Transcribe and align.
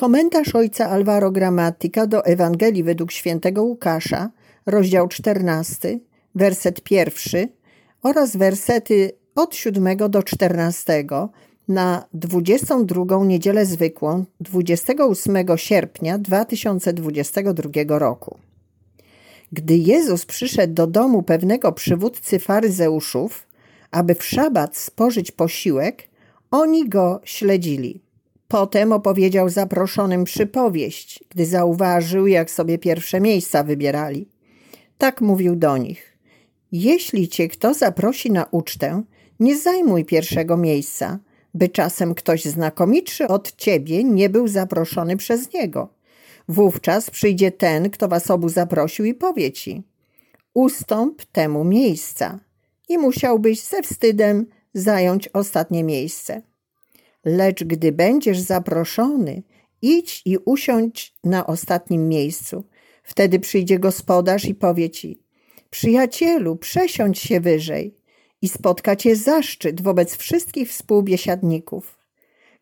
Komentarz 0.00 0.54
ojca 0.54 0.90
Alvaro 0.90 1.30
Gramatika 1.30 2.06
do 2.06 2.24
Ewangelii 2.24 2.82
według 2.82 3.12
świętego 3.12 3.62
Łukasza, 3.62 4.30
rozdział 4.66 5.08
14, 5.08 5.98
werset 6.34 6.80
pierwszy 6.80 7.48
oraz 8.02 8.36
wersety 8.36 9.12
od 9.34 9.54
7 9.54 9.96
do 10.10 10.22
14 10.22 11.04
na 11.68 12.04
22 12.14 13.24
niedzielę 13.24 13.66
zwykłą 13.66 14.24
28 14.40 15.36
sierpnia 15.56 16.18
2022 16.18 17.98
roku. 17.98 18.38
Gdy 19.52 19.76
Jezus 19.76 20.26
przyszedł 20.26 20.74
do 20.74 20.86
domu 20.86 21.22
pewnego 21.22 21.72
przywódcy 21.72 22.38
faryzeuszów, 22.38 23.46
aby 23.90 24.14
w 24.14 24.24
szabat 24.24 24.76
spożyć 24.76 25.32
posiłek, 25.32 26.08
oni 26.50 26.88
go 26.88 27.20
śledzili. 27.24 28.09
Potem 28.50 28.92
opowiedział 28.92 29.48
zaproszonym 29.48 30.24
przypowieść, 30.24 31.24
gdy 31.28 31.46
zauważył, 31.46 32.26
jak 32.26 32.50
sobie 32.50 32.78
pierwsze 32.78 33.20
miejsca 33.20 33.64
wybierali. 33.64 34.28
Tak 34.98 35.20
mówił 35.20 35.56
do 35.56 35.76
nich. 35.76 36.18
Jeśli 36.72 37.28
cię 37.28 37.48
kto 37.48 37.74
zaprosi 37.74 38.30
na 38.30 38.44
ucztę, 38.50 39.02
nie 39.40 39.58
zajmuj 39.58 40.04
pierwszego 40.04 40.56
miejsca, 40.56 41.18
by 41.54 41.68
czasem 41.68 42.14
ktoś 42.14 42.44
znakomitszy 42.44 43.28
od 43.28 43.56
ciebie 43.56 44.04
nie 44.04 44.28
był 44.28 44.48
zaproszony 44.48 45.16
przez 45.16 45.52
niego. 45.52 45.88
Wówczas 46.48 47.10
przyjdzie 47.10 47.50
ten, 47.50 47.90
kto 47.90 48.08
was 48.08 48.30
obu 48.30 48.48
zaprosił 48.48 49.04
i 49.04 49.14
powie 49.14 49.52
ci: 49.52 49.82
Ustąp 50.54 51.24
temu 51.24 51.64
miejsca. 51.64 52.38
I 52.88 52.98
musiałbyś 52.98 53.60
ze 53.60 53.82
wstydem 53.82 54.46
zająć 54.74 55.28
ostatnie 55.28 55.84
miejsce. 55.84 56.49
Lecz 57.24 57.64
gdy 57.64 57.92
będziesz 57.92 58.40
zaproszony, 58.40 59.42
idź 59.82 60.22
i 60.24 60.38
usiądź 60.44 61.14
na 61.24 61.46
ostatnim 61.46 62.08
miejscu. 62.08 62.64
Wtedy 63.02 63.40
przyjdzie 63.40 63.78
gospodarz 63.78 64.44
i 64.44 64.54
powie 64.54 64.90
ci: 64.90 65.22
Przyjacielu, 65.70 66.56
przesiądź 66.56 67.18
się 67.18 67.40
wyżej 67.40 67.96
i 68.42 68.48
spotka 68.48 68.96
cię 68.96 69.16
zaszczyt 69.16 69.80
wobec 69.80 70.16
wszystkich 70.16 70.68
współbiesiadników. 70.68 71.98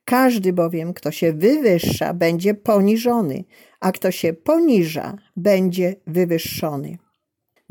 Każdy 0.04 0.52
bowiem, 0.52 0.94
kto 0.94 1.10
się 1.10 1.32
wywyższa, 1.32 2.14
będzie 2.14 2.54
poniżony, 2.54 3.44
a 3.80 3.92
kto 3.92 4.10
się 4.10 4.32
poniża, 4.32 5.16
będzie 5.36 5.94
wywyższony. 6.06 6.98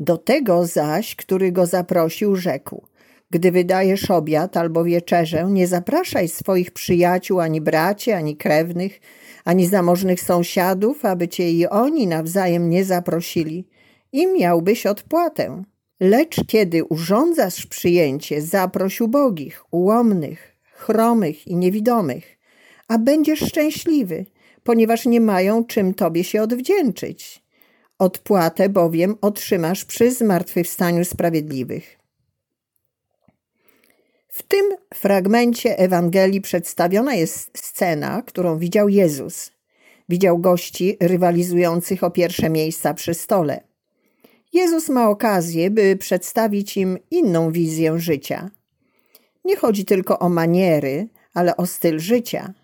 Do 0.00 0.18
tego 0.18 0.66
zaś, 0.66 1.16
który 1.16 1.52
go 1.52 1.66
zaprosił, 1.66 2.36
rzekł: 2.36 2.86
Gdy 3.30 3.52
wydajesz 3.52 4.10
obiad 4.10 4.56
albo 4.56 4.84
wieczerzę, 4.84 5.44
nie 5.50 5.66
zapraszaj 5.66 6.28
swoich 6.28 6.70
przyjaciół, 6.70 7.40
ani 7.40 7.60
braci, 7.60 8.12
ani 8.12 8.36
krewnych, 8.36 9.00
ani 9.44 9.66
zamożnych 9.66 10.20
sąsiadów, 10.20 11.04
aby 11.04 11.28
cię 11.28 11.50
i 11.50 11.66
oni 11.66 12.06
nawzajem 12.06 12.70
nie 12.70 12.84
zaprosili 12.84 13.68
i 14.12 14.26
miałbyś 14.26 14.86
odpłatę. 14.86 15.62
Lecz 16.00 16.46
kiedy 16.46 16.84
urządzasz 16.84 17.66
przyjęcie, 17.66 18.42
zaproś 18.42 19.00
ubogich, 19.00 19.64
ułomnych, 19.70 20.56
chromych 20.72 21.46
i 21.46 21.56
niewidomych, 21.56 22.38
a 22.88 22.98
będziesz 22.98 23.40
szczęśliwy, 23.40 24.26
ponieważ 24.62 25.06
nie 25.06 25.20
mają 25.20 25.64
czym 25.64 25.94
tobie 25.94 26.24
się 26.24 26.42
odwdzięczyć. 26.42 27.42
Odpłatę 27.98 28.68
bowiem 28.68 29.16
otrzymasz 29.20 29.84
przy 29.84 30.10
zmartwychwstaniu 30.10 31.04
sprawiedliwych. 31.04 31.97
W 34.28 34.42
tym 34.42 34.76
fragmencie 34.94 35.78
Ewangelii 35.78 36.40
przedstawiona 36.40 37.14
jest 37.14 37.58
scena, 37.58 38.22
którą 38.22 38.58
widział 38.58 38.88
Jezus. 38.88 39.52
Widział 40.08 40.38
gości 40.38 40.96
rywalizujących 41.00 42.04
o 42.04 42.10
pierwsze 42.10 42.50
miejsca 42.50 42.94
przy 42.94 43.14
stole. 43.14 43.60
Jezus 44.52 44.88
ma 44.88 45.08
okazję, 45.08 45.70
by 45.70 45.96
przedstawić 45.96 46.76
im 46.76 46.98
inną 47.10 47.52
wizję 47.52 47.98
życia. 47.98 48.50
Nie 49.44 49.56
chodzi 49.56 49.84
tylko 49.84 50.18
o 50.18 50.28
maniery, 50.28 51.08
ale 51.34 51.56
o 51.56 51.66
styl 51.66 51.98
życia. 51.98 52.54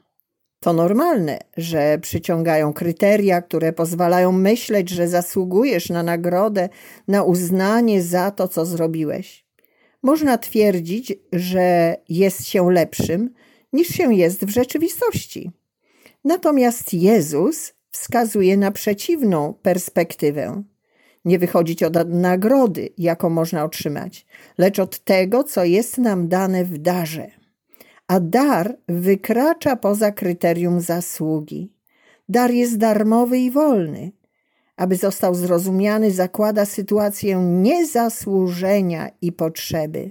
To 0.60 0.72
normalne, 0.72 1.38
że 1.56 1.98
przyciągają 1.98 2.72
kryteria, 2.72 3.42
które 3.42 3.72
pozwalają 3.72 4.32
myśleć, 4.32 4.90
że 4.90 5.08
zasługujesz 5.08 5.90
na 5.90 6.02
nagrodę, 6.02 6.68
na 7.08 7.22
uznanie 7.22 8.02
za 8.02 8.30
to, 8.30 8.48
co 8.48 8.66
zrobiłeś. 8.66 9.43
Można 10.04 10.38
twierdzić, 10.38 11.12
że 11.32 11.96
jest 12.08 12.46
się 12.46 12.70
lepszym, 12.70 13.30
niż 13.72 13.88
się 13.88 14.14
jest 14.14 14.44
w 14.44 14.50
rzeczywistości. 14.50 15.50
Natomiast 16.24 16.94
Jezus 16.94 17.74
wskazuje 17.90 18.56
na 18.56 18.70
przeciwną 18.70 19.54
perspektywę 19.62 20.62
nie 21.24 21.38
wychodzić 21.38 21.82
od 21.82 22.08
nagrody, 22.08 22.88
jaką 22.98 23.30
można 23.30 23.64
otrzymać, 23.64 24.26
lecz 24.58 24.78
od 24.78 24.98
tego, 24.98 25.44
co 25.44 25.64
jest 25.64 25.98
nam 25.98 26.28
dane 26.28 26.64
w 26.64 26.78
darze. 26.78 27.30
A 28.06 28.20
dar 28.20 28.76
wykracza 28.88 29.76
poza 29.76 30.12
kryterium 30.12 30.80
zasługi. 30.80 31.72
Dar 32.28 32.50
jest 32.50 32.78
darmowy 32.78 33.38
i 33.38 33.50
wolny. 33.50 34.12
Aby 34.76 34.96
został 34.96 35.34
zrozumiany, 35.34 36.10
zakłada 36.10 36.64
sytuację 36.64 37.36
niezasłużenia 37.36 39.10
i 39.22 39.32
potrzeby. 39.32 40.10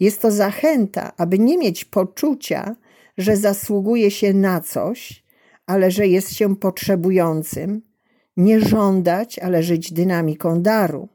Jest 0.00 0.22
to 0.22 0.30
zachęta, 0.30 1.12
aby 1.16 1.38
nie 1.38 1.58
mieć 1.58 1.84
poczucia, 1.84 2.76
że 3.18 3.36
zasługuje 3.36 4.10
się 4.10 4.34
na 4.34 4.60
coś, 4.60 5.24
ale 5.66 5.90
że 5.90 6.06
jest 6.06 6.32
się 6.34 6.56
potrzebującym, 6.56 7.82
nie 8.36 8.60
żądać, 8.60 9.38
ale 9.38 9.62
żyć 9.62 9.92
dynamiką 9.92 10.62
daru. 10.62 11.08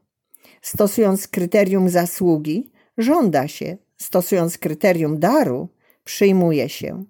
Stosując 0.61 1.27
kryterium 1.27 1.89
zasługi, 1.89 2.71
żąda 2.97 3.47
się, 3.47 3.77
stosując 3.97 4.57
kryterium 4.57 5.19
daru, 5.19 5.67
przyjmuje 6.03 6.69
się. 6.69 7.03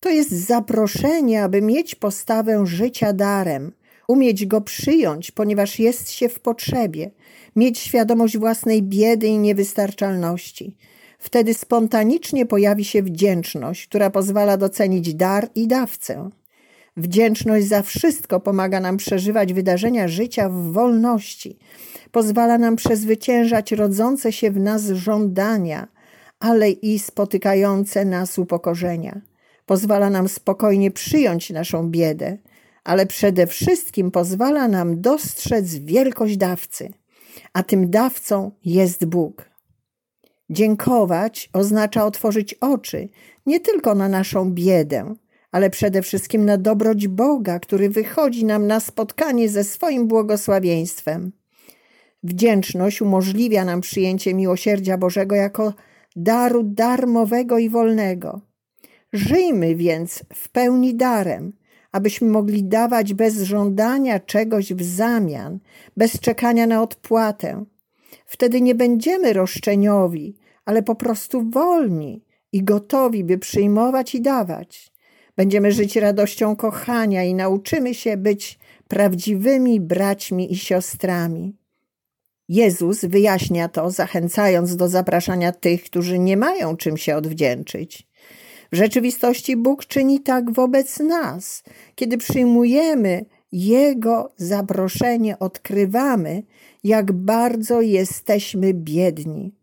To 0.00 0.10
jest 0.10 0.30
zaproszenie, 0.30 1.42
aby 1.42 1.62
mieć 1.62 1.94
postawę 1.94 2.66
życia 2.66 3.12
darem, 3.12 3.72
umieć 4.08 4.46
go 4.46 4.60
przyjąć, 4.60 5.30
ponieważ 5.30 5.78
jest 5.78 6.10
się 6.10 6.28
w 6.28 6.40
potrzebie, 6.40 7.10
mieć 7.56 7.78
świadomość 7.78 8.38
własnej 8.38 8.82
biedy 8.82 9.26
i 9.26 9.38
niewystarczalności. 9.38 10.76
Wtedy 11.18 11.54
spontanicznie 11.54 12.46
pojawi 12.46 12.84
się 12.84 13.02
wdzięczność, 13.02 13.86
która 13.86 14.10
pozwala 14.10 14.56
docenić 14.56 15.14
dar 15.14 15.48
i 15.54 15.66
dawcę. 15.66 16.30
Wdzięczność 16.96 17.66
za 17.66 17.82
wszystko 17.82 18.40
pomaga 18.40 18.80
nam 18.80 18.96
przeżywać 18.96 19.52
wydarzenia 19.52 20.08
życia 20.08 20.48
w 20.48 20.72
wolności, 20.72 21.58
pozwala 22.12 22.58
nam 22.58 22.76
przezwyciężać 22.76 23.72
rodzące 23.72 24.32
się 24.32 24.50
w 24.50 24.60
nas 24.60 24.86
żądania, 24.86 25.88
ale 26.40 26.70
i 26.70 26.98
spotykające 26.98 28.04
nas 28.04 28.38
upokorzenia. 28.38 29.20
Pozwala 29.66 30.10
nam 30.10 30.28
spokojnie 30.28 30.90
przyjąć 30.90 31.50
naszą 31.50 31.90
biedę, 31.90 32.38
ale 32.86 33.06
przede 33.06 33.46
wszystkim 33.46 34.10
pozwala 34.10 34.68
nam 34.68 35.00
dostrzec 35.00 35.74
wielkość 35.74 36.36
dawcy, 36.36 36.92
a 37.52 37.62
tym 37.62 37.90
dawcą 37.90 38.50
jest 38.64 39.04
Bóg. 39.04 39.50
Dziękować 40.50 41.50
oznacza 41.52 42.04
otworzyć 42.04 42.54
oczy 42.54 43.08
nie 43.46 43.60
tylko 43.60 43.94
na 43.94 44.08
naszą 44.08 44.50
biedę, 44.50 45.14
ale 45.52 45.70
przede 45.70 46.02
wszystkim 46.02 46.44
na 46.44 46.58
dobroć 46.58 47.08
Boga, 47.08 47.58
który 47.58 47.88
wychodzi 47.88 48.44
nam 48.44 48.66
na 48.66 48.80
spotkanie 48.80 49.48
ze 49.48 49.64
swoim 49.64 50.08
błogosławieństwem. 50.08 51.32
Wdzięczność 52.22 53.02
umożliwia 53.02 53.64
nam 53.64 53.80
przyjęcie 53.80 54.34
miłosierdzia 54.34 54.98
Bożego 54.98 55.34
jako 55.34 55.72
daru 56.16 56.62
darmowego 56.62 57.58
i 57.58 57.68
wolnego. 57.68 58.40
Żyjmy 59.12 59.76
więc 59.76 60.24
w 60.34 60.48
pełni 60.48 60.94
darem, 60.94 61.52
abyśmy 61.92 62.28
mogli 62.28 62.64
dawać 62.64 63.14
bez 63.14 63.42
żądania 63.42 64.20
czegoś 64.20 64.74
w 64.74 64.82
zamian, 64.82 65.58
bez 65.96 66.20
czekania 66.20 66.66
na 66.66 66.82
odpłatę. 66.82 67.64
Wtedy 68.26 68.60
nie 68.60 68.74
będziemy 68.74 69.32
roszczeniowi, 69.32 70.36
ale 70.64 70.82
po 70.82 70.94
prostu 70.94 71.50
wolni 71.50 72.24
i 72.52 72.62
gotowi, 72.62 73.24
by 73.24 73.38
przyjmować 73.38 74.14
i 74.14 74.20
dawać. 74.20 74.92
Będziemy 75.36 75.72
żyć 75.72 75.96
radością 75.96 76.56
kochania 76.56 77.24
i 77.24 77.34
nauczymy 77.34 77.94
się 77.94 78.16
być 78.16 78.58
prawdziwymi 78.88 79.80
braćmi 79.80 80.52
i 80.52 80.56
siostrami. 80.56 81.56
Jezus 82.48 83.04
wyjaśnia 83.04 83.68
to, 83.68 83.90
zachęcając 83.90 84.76
do 84.76 84.88
zapraszania 84.88 85.52
tych, 85.52 85.84
którzy 85.84 86.18
nie 86.18 86.36
mają 86.36 86.76
czym 86.76 86.96
się 86.96 87.16
odwdzięczyć. 87.16 88.06
W 88.72 88.76
rzeczywistości 88.76 89.56
Bóg 89.56 89.86
czyni 89.86 90.20
tak 90.20 90.52
wobec 90.52 91.00
nas. 91.00 91.62
Kiedy 91.94 92.18
przyjmujemy 92.18 93.24
Jego 93.52 94.32
zaproszenie, 94.36 95.38
odkrywamy, 95.38 96.42
jak 96.84 97.12
bardzo 97.12 97.80
jesteśmy 97.80 98.74
biedni, 98.74 99.54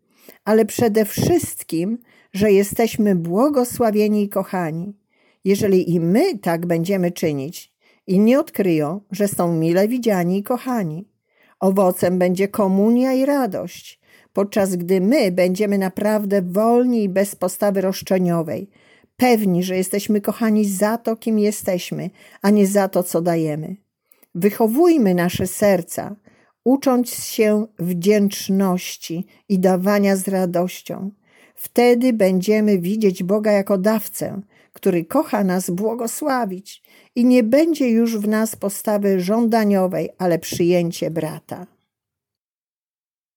ale 0.44 0.64
przede 0.64 1.04
wszystkim, 1.04 1.98
że 2.32 2.52
jesteśmy 2.52 3.14
błogosławieni 3.14 4.22
i 4.22 4.28
kochani. 4.28 4.92
Jeżeli 5.44 5.94
i 5.94 6.00
my 6.00 6.38
tak 6.38 6.66
będziemy 6.66 7.12
czynić, 7.12 7.72
inni 8.06 8.36
odkryją, 8.36 9.00
że 9.10 9.28
są 9.28 9.56
mile 9.56 9.88
widziani 9.88 10.38
i 10.38 10.42
kochani. 10.42 11.08
Owocem 11.60 12.18
będzie 12.18 12.48
komunia 12.48 13.12
i 13.12 13.26
radość, 13.26 14.00
podczas 14.32 14.76
gdy 14.76 15.00
my 15.00 15.32
będziemy 15.32 15.78
naprawdę 15.78 16.42
wolni 16.42 17.04
i 17.04 17.08
bez 17.08 17.36
postawy 17.36 17.80
roszczeniowej, 17.80 18.70
pewni, 19.16 19.62
że 19.62 19.76
jesteśmy 19.76 20.20
kochani 20.20 20.64
za 20.64 20.98
to, 20.98 21.16
kim 21.16 21.38
jesteśmy, 21.38 22.10
a 22.42 22.50
nie 22.50 22.66
za 22.66 22.88
to, 22.88 23.02
co 23.02 23.22
dajemy. 23.22 23.76
Wychowujmy 24.34 25.14
nasze 25.14 25.46
serca, 25.46 26.16
ucząc 26.64 27.24
się 27.24 27.66
wdzięczności 27.78 29.26
i 29.48 29.58
dawania 29.58 30.16
z 30.16 30.28
radością. 30.28 31.10
Wtedy 31.54 32.12
będziemy 32.12 32.78
widzieć 32.78 33.22
Boga 33.22 33.52
jako 33.52 33.78
dawcę, 33.78 34.40
który 34.72 35.04
kocha 35.04 35.44
nas 35.44 35.70
błogosławić 35.70 36.82
i 37.14 37.24
nie 37.24 37.42
będzie 37.42 37.90
już 37.90 38.18
w 38.18 38.28
nas 38.28 38.56
postawy 38.56 39.20
żądaniowej, 39.20 40.10
ale 40.18 40.38
przyjęcie 40.38 41.10
brata. 41.10 41.73